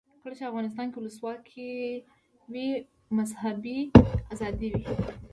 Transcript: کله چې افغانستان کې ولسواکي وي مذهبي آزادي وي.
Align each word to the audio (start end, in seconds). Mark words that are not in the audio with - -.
کله 0.21 0.33
چې 0.37 0.49
افغانستان 0.49 0.87
کې 0.89 0.97
ولسواکي 0.99 1.71
وي 2.51 2.67
مذهبي 3.17 3.79
آزادي 4.33 4.69
وي. 4.73 4.85